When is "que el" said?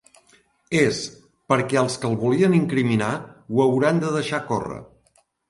2.05-2.15